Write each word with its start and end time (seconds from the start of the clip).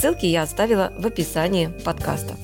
Ссылки 0.00 0.24
я 0.24 0.44
оставила 0.44 0.94
в 0.96 1.04
описании 1.04 1.66
подкаста. 1.84 2.34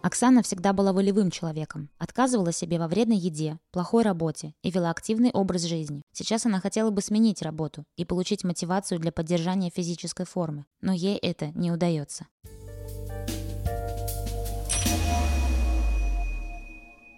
Оксана 0.00 0.42
всегда 0.42 0.72
была 0.72 0.94
волевым 0.94 1.30
человеком, 1.30 1.90
отказывала 1.98 2.50
себе 2.50 2.78
во 2.78 2.88
вредной 2.88 3.18
еде, 3.18 3.58
плохой 3.70 4.04
работе 4.04 4.54
и 4.62 4.70
вела 4.70 4.88
активный 4.88 5.30
образ 5.32 5.64
жизни. 5.64 6.00
Сейчас 6.12 6.46
она 6.46 6.60
хотела 6.60 6.88
бы 6.88 7.02
сменить 7.02 7.42
работу 7.42 7.84
и 7.98 8.06
получить 8.06 8.42
мотивацию 8.42 9.00
для 9.00 9.12
поддержания 9.12 9.68
физической 9.68 10.24
формы, 10.24 10.64
но 10.80 10.94
ей 10.94 11.18
это 11.18 11.48
не 11.48 11.70
удается. 11.70 12.26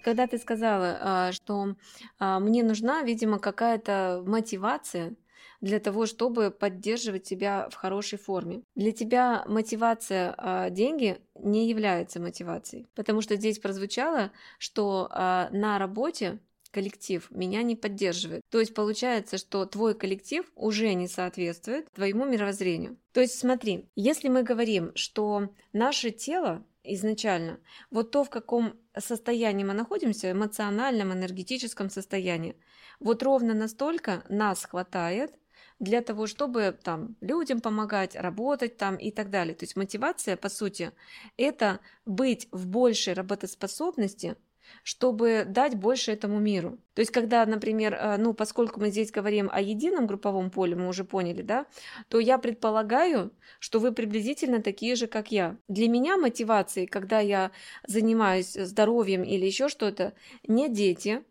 Когда 0.03 0.27
ты 0.27 0.37
сказала, 0.37 0.98
а, 1.01 1.31
что 1.31 1.77
а, 2.19 2.41
мне 2.41 2.65
нужна, 2.65 3.03
видимо, 3.03 3.39
какая-то 3.39 4.25
мотивация, 4.27 5.15
для 5.60 5.80
того, 5.80 6.06
чтобы 6.06 6.50
поддерживать 6.50 7.27
себя 7.27 7.69
в 7.70 7.75
хорошей 7.75 8.19
форме. 8.19 8.62
Для 8.75 8.92
тебя 8.92 9.44
мотивация 9.47 10.34
а, 10.36 10.70
деньги 10.70 11.20
не 11.34 11.69
является 11.69 12.20
мотивацией, 12.20 12.86
потому 12.94 13.20
что 13.20 13.36
здесь 13.36 13.58
прозвучало, 13.58 14.33
что 14.58 15.08
а, 15.11 15.48
на 15.52 15.78
работе 15.78 16.39
коллектив 16.70 17.27
меня 17.30 17.62
не 17.62 17.77
поддерживает. 17.77 18.42
То 18.50 18.61
есть 18.61 18.75
получается, 18.75 19.39
что 19.39 19.67
твой 19.67 19.94
коллектив 19.94 20.47
уже 20.55 20.94
не 20.94 21.08
соответствует 21.08 21.91
твоему 21.92 22.24
мировоззрению. 22.24 22.97
То 23.12 23.20
есть 23.20 23.39
смотри, 23.39 23.89
если 23.97 24.28
мы 24.28 24.42
говорим, 24.42 24.92
что 24.95 25.50
наше 25.72 26.11
тело 26.11 26.64
изначально, 26.84 27.61
вот 27.91 28.11
то, 28.11 28.24
в 28.24 28.30
каком 28.30 28.74
состоянии 28.97 29.64
мы 29.64 29.74
находимся, 29.74 30.30
эмоциональном, 30.30 31.12
энергетическом 31.12 31.91
состоянии, 31.91 32.56
вот 33.00 33.22
ровно 33.22 33.55
настолько 33.55 34.24
нас 34.28 34.64
хватает 34.64 35.34
для 35.81 36.03
того, 36.03 36.27
чтобы 36.27 36.78
там 36.83 37.17
людям 37.20 37.61
помогать, 37.61 38.14
работать 38.14 38.77
там 38.77 38.97
и 38.97 39.11
так 39.11 39.31
далее. 39.31 39.55
То 39.55 39.64
есть 39.64 39.77
мотивация, 39.77 40.36
по 40.36 40.48
сути, 40.48 40.92
это 41.36 41.81
быть 42.05 42.48
в 42.53 42.67
большей 42.67 43.14
работоспособности, 43.14 44.36
чтобы 44.83 45.45
дать 45.48 45.75
больше 45.75 46.12
этому 46.12 46.39
миру. 46.39 46.78
То 46.95 47.01
есть, 47.01 47.11
когда, 47.11 47.45
например, 47.47 47.95
э, 47.95 48.17
ну, 48.19 48.34
поскольку 48.34 48.78
мы 48.78 48.91
здесь 48.91 49.11
говорим 49.11 49.48
о 49.53 49.61
едином 49.61 50.06
групповом 50.06 50.51
поле, 50.51 50.77
мы 50.77 50.86
уже 50.86 51.05
поняли, 51.05 51.42
да, 51.42 51.67
то 52.08 52.20
я 52.20 52.39
предполагаю, 52.39 53.33
что 53.58 53.81
вы 53.81 53.92
приблизительно 53.92 54.62
такие 54.62 54.95
же, 54.95 55.06
как 55.06 55.33
я. 55.33 55.56
Для 55.67 55.89
меня 55.89 56.17
мотивацией, 56.17 56.86
когда 56.86 57.20
я 57.20 57.51
занимаюсь 57.86 58.53
здоровьем 58.53 59.23
или 59.23 59.47
еще 59.47 59.69
что-то, 59.69 60.12
не 60.47 60.69
дети, 60.69 61.25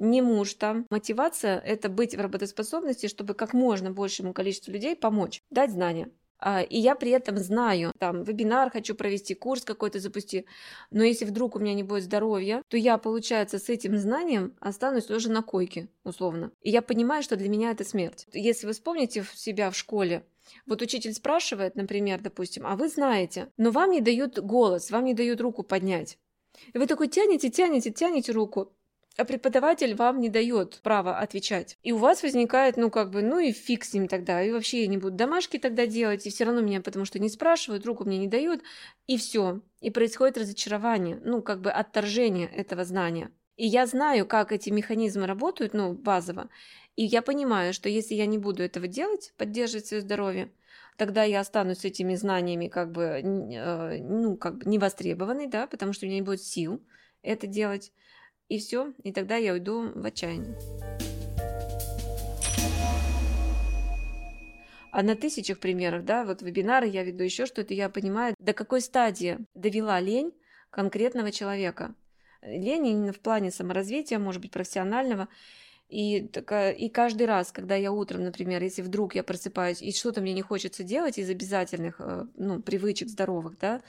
не 0.00 0.22
муж 0.22 0.54
там. 0.54 0.86
Мотивация– 0.90 1.58
это 1.64 1.88
быть 1.88 2.16
в 2.16 2.20
работоспособности, 2.20 3.06
чтобы 3.06 3.34
как 3.34 3.52
можно 3.52 3.92
большему 3.92 4.32
количеству 4.32 4.72
людей 4.72 4.96
помочь, 4.96 5.42
дать 5.50 5.70
знания. 5.70 6.10
А, 6.40 6.62
и 6.62 6.78
я 6.78 6.94
при 6.94 7.10
этом 7.10 7.36
знаю, 7.36 7.92
там, 7.98 8.24
вебинар 8.24 8.70
хочу 8.70 8.94
провести, 8.94 9.34
курс 9.34 9.62
какой-то 9.62 10.00
запусти, 10.00 10.46
но 10.90 11.04
если 11.04 11.26
вдруг 11.26 11.54
у 11.54 11.58
меня 11.58 11.74
не 11.74 11.82
будет 11.82 12.04
здоровья, 12.04 12.62
то 12.68 12.76
я, 12.78 12.96
получается, 12.96 13.58
с 13.58 13.68
этим 13.68 13.98
знанием 13.98 14.56
останусь 14.58 15.04
тоже 15.04 15.30
на 15.30 15.42
койке, 15.42 15.88
условно. 16.02 16.50
И 16.62 16.70
я 16.70 16.80
понимаю, 16.80 17.22
что 17.22 17.36
для 17.36 17.50
меня 17.50 17.70
это 17.70 17.84
смерть. 17.84 18.26
Если 18.32 18.66
вы 18.66 18.72
вспомните 18.72 19.24
себя 19.34 19.70
в 19.70 19.76
школе, 19.76 20.24
вот 20.66 20.80
учитель 20.80 21.12
спрашивает, 21.12 21.76
например, 21.76 22.20
допустим, 22.20 22.66
а 22.66 22.74
вы 22.74 22.88
знаете, 22.88 23.52
но 23.58 23.70
вам 23.70 23.90
не 23.90 24.00
дают 24.00 24.38
голос, 24.38 24.90
вам 24.90 25.04
не 25.04 25.14
дают 25.14 25.40
руку 25.42 25.62
поднять. 25.62 26.18
И 26.72 26.78
вы 26.78 26.86
такой 26.86 27.08
тянете, 27.08 27.50
тянете, 27.50 27.90
тянете 27.90 28.32
руку, 28.32 28.72
а 29.20 29.24
преподаватель 29.24 29.94
вам 29.94 30.20
не 30.20 30.30
дает 30.30 30.80
права 30.82 31.18
отвечать. 31.18 31.76
И 31.82 31.92
у 31.92 31.98
вас 31.98 32.22
возникает, 32.22 32.76
ну, 32.78 32.90
как 32.90 33.10
бы, 33.10 33.20
ну 33.22 33.38
и 33.38 33.52
фиг 33.52 33.84
с 33.84 33.92
ним 33.92 34.08
тогда, 34.08 34.42
и 34.42 34.50
вообще 34.50 34.82
я 34.82 34.86
не 34.86 34.96
буду 34.96 35.16
домашки 35.16 35.58
тогда 35.58 35.86
делать, 35.86 36.26
и 36.26 36.30
все 36.30 36.44
равно 36.44 36.62
меня, 36.62 36.80
потому 36.80 37.04
что 37.04 37.18
не 37.18 37.28
спрашивают, 37.28 37.84
руку 37.84 38.04
мне 38.04 38.16
не 38.18 38.28
дают, 38.28 38.62
и 39.06 39.18
все. 39.18 39.60
И 39.80 39.90
происходит 39.90 40.38
разочарование, 40.38 41.20
ну, 41.22 41.42
как 41.42 41.60
бы 41.60 41.70
отторжение 41.70 42.48
этого 42.48 42.84
знания. 42.84 43.30
И 43.56 43.66
я 43.66 43.86
знаю, 43.86 44.26
как 44.26 44.52
эти 44.52 44.70
механизмы 44.70 45.26
работают, 45.26 45.74
ну, 45.74 45.92
базово, 45.92 46.48
и 46.96 47.04
я 47.04 47.20
понимаю, 47.20 47.74
что 47.74 47.90
если 47.90 48.14
я 48.14 48.24
не 48.24 48.38
буду 48.38 48.62
этого 48.62 48.88
делать, 48.88 49.34
поддерживать 49.36 49.86
свое 49.86 50.00
здоровье, 50.02 50.50
тогда 50.96 51.24
я 51.24 51.40
останусь 51.40 51.80
с 51.80 51.84
этими 51.84 52.14
знаниями 52.14 52.68
как 52.68 52.90
бы, 52.90 53.02
э, 53.02 53.98
ну, 54.02 54.38
как 54.38 54.58
бы 54.58 54.70
невостребованной, 54.70 55.46
да, 55.46 55.66
потому 55.66 55.92
что 55.92 56.06
у 56.06 56.08
меня 56.08 56.20
не 56.20 56.24
будет 56.24 56.42
сил 56.42 56.82
это 57.22 57.46
делать 57.46 57.92
и 58.50 58.58
все, 58.58 58.92
и 59.04 59.12
тогда 59.12 59.36
я 59.36 59.52
уйду 59.52 59.92
в 59.94 60.04
отчаяние. 60.04 60.58
А 64.92 65.02
на 65.04 65.14
тысячах 65.14 65.60
примеров, 65.60 66.04
да, 66.04 66.24
вот 66.24 66.42
вебинары 66.42 66.88
я 66.88 67.04
веду 67.04 67.22
еще 67.22 67.46
что-то, 67.46 67.72
я 67.74 67.88
понимаю, 67.88 68.34
до 68.40 68.52
какой 68.52 68.80
стадии 68.80 69.38
довела 69.54 70.00
лень 70.00 70.32
конкретного 70.70 71.30
человека. 71.30 71.94
Лень 72.42 72.88
именно 72.88 73.12
в 73.12 73.20
плане 73.20 73.52
саморазвития, 73.52 74.18
может 74.18 74.42
быть, 74.42 74.50
профессионального. 74.50 75.28
И, 75.88 76.18
и 76.18 76.88
каждый 76.88 77.26
раз, 77.28 77.52
когда 77.52 77.76
я 77.76 77.92
утром, 77.92 78.24
например, 78.24 78.62
если 78.64 78.82
вдруг 78.82 79.14
я 79.14 79.22
просыпаюсь 79.22 79.80
и 79.80 79.92
что-то 79.92 80.20
мне 80.20 80.32
не 80.32 80.42
хочется 80.42 80.82
делать 80.82 81.18
из 81.18 81.30
обязательных 81.30 82.00
э, 82.00 82.26
ну, 82.34 82.60
привычек 82.60 83.08
здоровых, 83.08 83.58
да, 83.58 83.82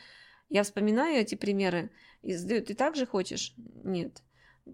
я 0.49 0.63
вспоминаю 0.63 1.21
эти 1.21 1.33
примеры 1.33 1.91
и 2.21 2.33
задаю, 2.33 2.63
ты 2.63 2.75
так 2.75 2.95
же 2.95 3.07
хочешь? 3.07 3.53
Нет 3.83 4.21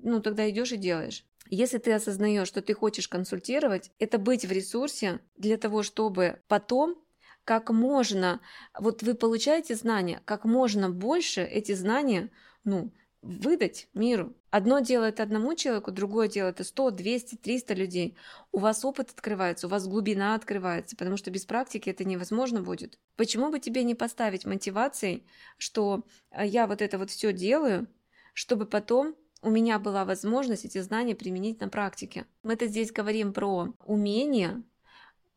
ну 0.04 0.22
тогда 0.22 0.50
идешь 0.50 0.72
и 0.72 0.78
делаешь. 0.78 1.26
Если 1.50 1.78
ты 1.78 1.94
осознаешь, 1.94 2.48
что 2.48 2.62
ты 2.62 2.74
хочешь 2.74 3.08
консультировать, 3.08 3.92
это 4.00 4.18
быть 4.18 4.46
в 4.46 4.52
ресурсе 4.52 5.22
для 5.38 5.58
того, 5.58 5.84
чтобы 5.84 6.42
потом 6.48 6.98
как 7.46 7.70
можно, 7.70 8.42
вот 8.78 9.04
вы 9.04 9.14
получаете 9.14 9.76
знания, 9.76 10.22
как 10.26 10.44
можно 10.44 10.90
больше 10.90 11.44
эти 11.44 11.72
знания, 11.74 12.30
ну, 12.66 12.92
выдать 13.22 13.88
миру. 13.94 14.36
Одно 14.52 14.80
делает 14.80 15.20
одному 15.20 15.56
человеку, 15.56 15.92
другое 15.92 16.28
делает 16.28 16.66
100, 16.66 16.92
200, 16.92 17.36
300 17.36 17.74
людей. 17.74 18.18
У 18.52 18.60
вас 18.60 18.84
опыт 18.84 19.12
открывается, 19.12 19.68
у 19.68 19.70
вас 19.70 19.88
глубина 19.88 20.36
открывается, 20.36 20.96
потому 20.96 21.18
что 21.18 21.32
без 21.32 21.46
практики 21.46 21.90
это 21.90 22.04
невозможно 22.04 22.62
будет. 22.62 23.00
Почему 23.16 23.50
бы 23.50 23.60
тебе 23.60 23.84
не 23.84 23.96
поставить 23.96 24.46
мотивацией, 24.46 25.26
что 25.58 26.04
«А 26.30 26.46
я 26.46 26.68
вот 26.68 26.82
это 26.82 26.98
вот 26.98 27.12
все 27.12 27.34
делаю, 27.34 27.88
чтобы 28.34 28.66
потом 28.66 29.16
у 29.48 29.50
меня 29.50 29.80
была 29.80 30.04
возможность 30.04 30.66
эти 30.66 30.80
знания 30.82 31.16
применить 31.16 31.62
на 31.62 31.70
практике. 31.70 32.26
Мы-то 32.44 32.68
здесь 32.68 32.92
говорим 32.92 33.32
про 33.32 33.74
умение 33.86 34.62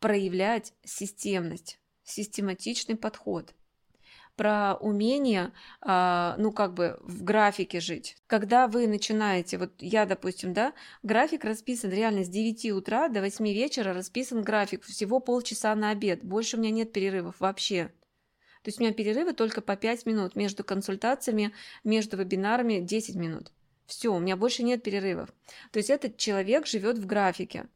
проявлять 0.01 0.75
системность, 0.85 1.79
систематичный 2.03 2.97
подход, 2.97 3.55
про 4.35 4.75
умение, 4.81 5.53
а, 5.81 6.35
ну, 6.39 6.51
как 6.51 6.75
бы 6.75 6.99
в 7.03 7.23
графике 7.23 7.79
жить. 7.79 8.17
Когда 8.27 8.67
вы 8.67 8.89
начинаете, 8.89 9.59
вот 9.59 9.75
я, 9.79 10.07
допустим, 10.07 10.55
да, 10.55 10.73
график 11.05 11.45
расписан 11.45 11.91
реально 11.91 12.25
с 12.25 12.29
9 12.29 12.73
утра 12.73 13.09
до 13.09 13.21
8 13.21 13.45
вечера 13.45 13.95
расписан 13.95 14.43
график, 14.43 14.83
всего 14.83 15.21
полчаса 15.21 15.73
на 15.77 15.91
обед, 15.91 16.25
больше 16.25 16.57
у 16.57 16.61
меня 16.61 16.73
нет 16.73 16.93
перерывов 16.93 17.39
вообще. 17.39 17.93
То 18.63 18.69
есть 18.69 18.81
у 18.81 18.83
меня 18.83 18.93
перерывы 18.93 19.35
только 19.35 19.61
по 19.61 19.77
5 19.77 20.05
минут 20.07 20.35
между 20.35 20.65
консультациями, 20.65 21.53
между 21.85 22.17
вебинарами 22.17 22.81
10 22.81 23.15
минут. 23.15 23.53
Все, 23.91 24.15
у 24.15 24.21
меня 24.21 24.37
больше 24.37 24.63
нет 24.63 24.85
перерывов. 24.85 25.31
То 25.73 25.81
есть 25.81 25.91
этот 25.91 26.17
человек 26.17 26.69
живет 26.69 26.97
в 26.97 27.07
графике. 27.07 27.67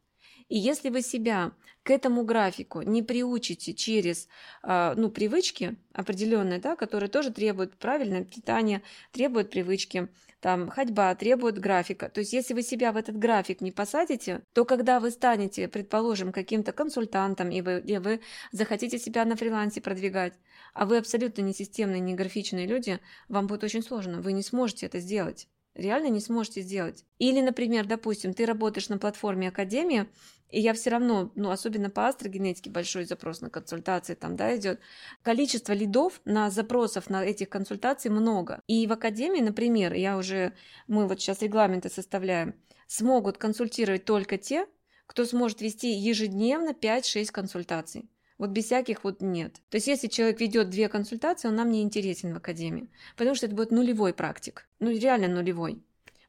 И 0.47 0.57
если 0.57 0.89
вы 0.89 1.01
себя 1.01 1.51
к 1.83 1.91
этому 1.91 2.23
графику 2.23 2.81
не 2.81 3.03
приучите 3.03 3.73
через 3.73 4.29
э, 4.63 4.93
ну, 4.95 5.09
привычки 5.09 5.75
определенные, 5.91 6.59
да, 6.59 6.77
которые 6.77 7.09
тоже 7.09 7.31
требуют 7.31 7.75
правильное 7.77 8.23
питание, 8.23 8.81
требуют 9.11 9.49
привычки, 9.49 10.07
там, 10.39 10.69
ходьба 10.69 11.13
требует 11.15 11.59
графика. 11.59 12.07
То 12.07 12.21
есть 12.21 12.31
если 12.31 12.53
вы 12.53 12.61
себя 12.61 12.93
в 12.93 12.97
этот 12.97 13.19
график 13.19 13.59
не 13.59 13.73
посадите, 13.73 14.41
то 14.53 14.63
когда 14.63 15.01
вы 15.01 15.11
станете, 15.11 15.67
предположим, 15.67 16.31
каким-то 16.31 16.71
консультантом, 16.71 17.49
и 17.49 17.59
вы, 17.59 17.81
и 17.85 17.97
вы 17.97 18.21
захотите 18.53 18.99
себя 18.99 19.25
на 19.25 19.35
фрилансе 19.35 19.81
продвигать, 19.81 20.33
а 20.73 20.85
вы 20.85 20.97
абсолютно 20.97 21.41
не 21.41 21.53
системные, 21.53 21.99
не 21.99 22.15
графичные 22.15 22.67
люди, 22.67 23.01
вам 23.27 23.47
будет 23.47 23.65
очень 23.65 23.83
сложно, 23.83 24.21
вы 24.21 24.31
не 24.31 24.43
сможете 24.43 24.85
это 24.85 24.99
сделать. 24.99 25.49
Реально 25.75 26.07
не 26.07 26.21
сможете 26.21 26.61
сделать. 26.61 27.03
Или, 27.19 27.41
например, 27.41 27.85
допустим, 27.85 28.33
ты 28.33 28.45
работаешь 28.45 28.87
на 28.87 28.97
платформе 28.97 29.49
Академия, 29.49 30.07
и 30.49 30.61
я 30.61 30.73
все 30.73 30.89
равно, 30.89 31.31
ну, 31.35 31.49
особенно 31.49 31.89
по 31.89 32.07
астрогенетике 32.07 32.69
большой 32.69 33.03
запрос 33.03 33.41
на 33.41 33.49
консультации 33.49 34.13
там, 34.13 34.37
да, 34.37 34.55
идет. 34.55 34.79
Количество 35.21 35.73
лидов 35.73 36.21
на 36.23 36.49
запросов 36.49 37.09
на 37.09 37.25
этих 37.25 37.49
консультаций 37.49 38.09
много. 38.09 38.61
И 38.67 38.87
в 38.87 38.93
Академии, 38.93 39.41
например, 39.41 39.93
я 39.93 40.17
уже, 40.17 40.53
мы 40.87 41.07
вот 41.07 41.19
сейчас 41.19 41.41
регламенты 41.41 41.89
составляем, 41.89 42.55
смогут 42.87 43.37
консультировать 43.37 44.05
только 44.05 44.37
те, 44.37 44.67
кто 45.07 45.25
сможет 45.25 45.59
вести 45.59 45.91
ежедневно 45.91 46.69
5-6 46.69 47.31
консультаций. 47.31 48.09
Вот 48.37 48.49
без 48.49 48.65
всяких 48.65 49.03
вот 49.03 49.21
нет. 49.21 49.61
То 49.69 49.75
есть 49.75 49.87
если 49.87 50.07
человек 50.07 50.41
ведет 50.41 50.69
две 50.69 50.89
консультации, 50.89 51.47
он 51.47 51.55
нам 51.55 51.71
не 51.71 51.81
интересен 51.81 52.33
в 52.33 52.37
академии, 52.37 52.89
потому 53.15 53.35
что 53.35 53.45
это 53.45 53.55
будет 53.55 53.71
нулевой 53.71 54.13
практик. 54.13 54.67
Ну 54.79 54.91
реально 54.91 55.27
нулевой. 55.27 55.81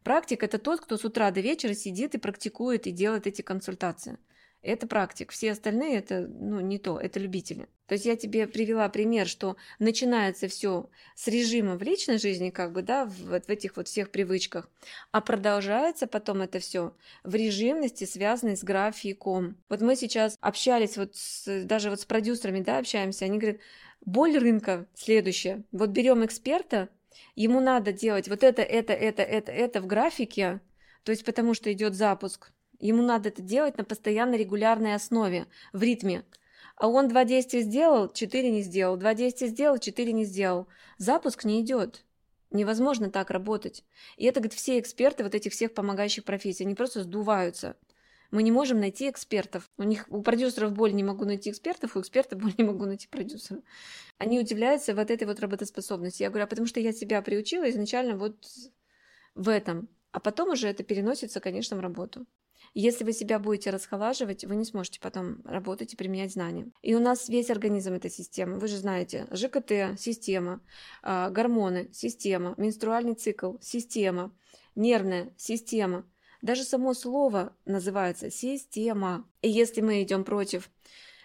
Практик– 0.04 0.42
это 0.44 0.58
тот, 0.58 0.80
кто 0.80 0.96
с 0.96 1.04
утра 1.04 1.32
до 1.32 1.40
вечера 1.40 1.74
сидит 1.74 2.14
и 2.14 2.18
практикует 2.18 2.86
и 2.86 2.92
делает 2.92 3.26
эти 3.26 3.42
консультации. 3.42 4.18
Это 4.62 4.86
практик. 4.86 5.30
Все 5.30 5.52
остальные 5.52 5.98
это 5.98 6.26
ну, 6.28 6.60
не 6.60 6.78
то, 6.78 6.98
это 6.98 7.20
любители. 7.20 7.68
То 7.86 7.94
есть 7.94 8.04
я 8.04 8.16
тебе 8.16 8.48
привела 8.48 8.88
пример, 8.88 9.28
что 9.28 9.56
начинается 9.78 10.48
все 10.48 10.90
с 11.14 11.28
режима 11.28 11.76
в 11.76 11.82
личной 11.82 12.18
жизни, 12.18 12.50
как 12.50 12.72
бы, 12.72 12.82
да, 12.82 13.04
в, 13.04 13.40
в 13.40 13.48
этих 13.48 13.76
вот 13.76 13.86
всех 13.86 14.10
привычках, 14.10 14.68
а 15.12 15.20
продолжается 15.20 16.08
потом 16.08 16.42
это 16.42 16.58
все 16.58 16.96
в 17.22 17.34
режимности, 17.34 18.04
связанной 18.04 18.56
с 18.56 18.64
графиком. 18.64 19.56
Вот 19.68 19.82
мы 19.82 19.94
сейчас 19.94 20.36
общались 20.40 20.96
вот 20.96 21.14
с, 21.14 21.64
даже 21.64 21.90
вот 21.90 22.00
с 22.00 22.04
продюсерами, 22.04 22.60
да, 22.60 22.78
общаемся, 22.78 23.24
они 23.24 23.38
говорят, 23.38 23.60
боль 24.04 24.36
рынка 24.36 24.86
следующая. 24.94 25.62
Вот 25.70 25.90
берем 25.90 26.24
эксперта, 26.24 26.88
ему 27.36 27.60
надо 27.60 27.92
делать 27.92 28.28
вот 28.28 28.42
это, 28.42 28.62
это, 28.62 28.92
это, 28.92 29.22
это, 29.22 29.52
это 29.52 29.80
в 29.80 29.86
графике, 29.86 30.60
то 31.04 31.12
есть 31.12 31.24
потому 31.24 31.54
что 31.54 31.72
идет 31.72 31.94
запуск, 31.94 32.50
Ему 32.78 33.02
надо 33.02 33.28
это 33.30 33.42
делать 33.42 33.78
на 33.78 33.84
постоянной 33.84 34.38
регулярной 34.38 34.94
основе, 34.94 35.46
в 35.72 35.82
ритме. 35.82 36.24
А 36.76 36.88
он 36.88 37.08
два 37.08 37.24
действия 37.24 37.62
сделал, 37.62 38.12
четыре 38.12 38.50
не 38.50 38.62
сделал, 38.62 38.96
два 38.96 39.14
действия 39.14 39.48
сделал, 39.48 39.78
четыре 39.78 40.12
не 40.12 40.24
сделал. 40.24 40.66
Запуск 40.98 41.44
не 41.44 41.60
идет. 41.60 42.04
Невозможно 42.50 43.10
так 43.10 43.30
работать. 43.30 43.84
И 44.16 44.24
это, 44.24 44.40
говорит, 44.40 44.58
все 44.58 44.78
эксперты 44.78 45.24
вот 45.24 45.34
этих 45.34 45.52
всех 45.52 45.74
помогающих 45.74 46.24
профессий, 46.24 46.64
они 46.64 46.74
просто 46.74 47.02
сдуваются. 47.02 47.76
Мы 48.30 48.42
не 48.42 48.50
можем 48.50 48.80
найти 48.80 49.08
экспертов. 49.08 49.70
У 49.78 49.84
них 49.84 50.06
у 50.10 50.20
продюсеров 50.22 50.72
боль 50.72 50.92
не 50.92 51.04
могу 51.04 51.24
найти 51.24 51.50
экспертов, 51.50 51.96
у 51.96 52.00
экспертов 52.00 52.40
боль 52.40 52.54
не 52.58 52.64
могу 52.64 52.84
найти 52.84 53.08
продюсера. 53.08 53.62
Они 54.18 54.38
удивляются 54.38 54.94
вот 54.94 55.10
этой 55.10 55.26
вот 55.26 55.40
работоспособности. 55.40 56.22
Я 56.22 56.30
говорю, 56.30 56.44
а 56.44 56.48
потому 56.48 56.66
что 56.66 56.80
я 56.80 56.92
себя 56.92 57.22
приучила 57.22 57.68
изначально 57.70 58.16
вот 58.16 58.36
в 59.34 59.48
этом. 59.48 59.88
А 60.12 60.20
потом 60.20 60.50
уже 60.50 60.68
это 60.68 60.82
переносится, 60.82 61.40
конечно, 61.40 61.76
в 61.76 61.80
работу. 61.80 62.26
Если 62.78 63.04
вы 63.04 63.14
себя 63.14 63.38
будете 63.38 63.70
расхолаживать, 63.70 64.44
вы 64.44 64.54
не 64.54 64.66
сможете 64.66 65.00
потом 65.00 65.40
работать 65.46 65.94
и 65.94 65.96
применять 65.96 66.32
знания. 66.32 66.70
И 66.82 66.94
у 66.94 67.00
нас 67.00 67.26
весь 67.30 67.48
организм 67.48 67.94
этой 67.94 68.10
системы. 68.10 68.58
Вы 68.58 68.68
же 68.68 68.76
знаете, 68.76 69.26
ЖКТ– 69.30 69.98
система, 69.98 70.60
а, 71.02 71.30
гормоны– 71.30 71.88
система, 71.94 72.52
менструальный 72.58 73.14
цикл– 73.14 73.54
система, 73.62 74.30
нервная– 74.74 75.32
система. 75.38 76.04
Даже 76.42 76.64
само 76.64 76.92
слово 76.92 77.56
называется 77.64 78.30
система. 78.30 79.26
И 79.40 79.48
если 79.48 79.80
мы 79.80 80.02
идем 80.02 80.22
против 80.22 80.70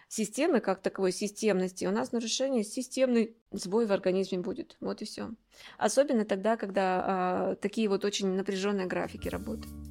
системы 0.07 0.61
как 0.61 0.81
таковой 0.81 1.11
системности, 1.11 1.83
у 1.83 1.91
нас 1.91 2.13
нарушение 2.13 2.63
системный 2.63 3.35
сбой 3.51 3.87
в 3.87 3.91
организме 3.91 4.39
будет. 4.39 4.77
Вот 4.79 5.01
и 5.01 5.05
все. 5.05 5.31
Особенно 5.77 6.23
тогда, 6.23 6.55
когда 6.55 7.03
а, 7.05 7.55
такие 7.55 7.89
вот 7.89 8.05
очень 8.05 8.29
напряженные 8.29 8.87
графики 8.87 9.27
работают. 9.27 9.90